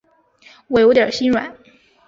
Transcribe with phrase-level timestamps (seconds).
[0.69, 1.55] 我有点心软